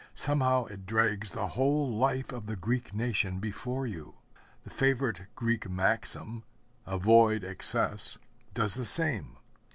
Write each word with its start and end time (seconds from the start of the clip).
Somehow 0.15 0.65
it 0.65 0.87
drags 0.87 1.31
the 1.33 1.49
whole 1.49 1.87
life 1.95 2.31
of 2.31 2.47
the 2.47 2.55
Greek 2.55 2.91
nation 2.91 3.37
before 3.39 3.85
you. 3.85 4.15
The 4.63 4.71
favorite 4.71 5.25
Greek 5.35 5.69
maxim, 5.69 6.41
'Avoid 6.87 7.43
excess,' 7.43 8.17
does 8.55 8.73
the 8.73 8.85
same. 8.85 9.37